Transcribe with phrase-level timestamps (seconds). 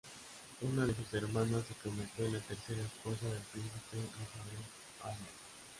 [0.61, 4.57] Una de sus hermanas se convirtió en la tercera esposa del príncipe Muhammad
[5.03, 5.29] al-Badr.